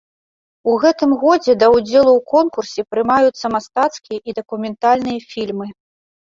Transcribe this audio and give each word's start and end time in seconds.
У 0.71 0.77
гэтым 0.83 1.13
годзе 1.23 1.55
да 1.63 1.67
ўдзелу 1.75 2.11
ў 2.15 2.21
конкурсе 2.33 2.81
прымаюцца 2.95 3.45
мастацкія 3.59 4.19
і 4.29 4.39
дакументальныя 4.43 5.19
фільмы. 5.31 5.67